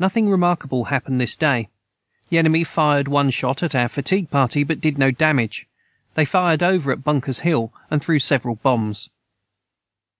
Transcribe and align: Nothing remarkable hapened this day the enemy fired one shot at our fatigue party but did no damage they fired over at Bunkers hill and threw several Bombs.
Nothing 0.00 0.28
remarkable 0.28 0.86
hapened 0.86 1.20
this 1.20 1.36
day 1.36 1.68
the 2.28 2.38
enemy 2.38 2.64
fired 2.64 3.06
one 3.06 3.30
shot 3.30 3.62
at 3.62 3.72
our 3.72 3.88
fatigue 3.88 4.28
party 4.28 4.64
but 4.64 4.80
did 4.80 4.98
no 4.98 5.12
damage 5.12 5.68
they 6.14 6.24
fired 6.24 6.60
over 6.60 6.90
at 6.90 7.04
Bunkers 7.04 7.38
hill 7.46 7.72
and 7.88 8.02
threw 8.02 8.18
several 8.18 8.56
Bombs. 8.56 9.10